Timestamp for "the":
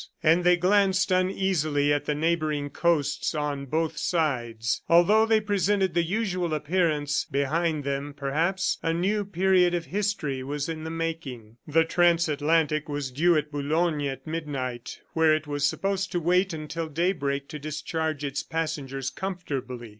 2.05-2.15, 5.93-6.01, 10.85-10.89, 11.67-11.85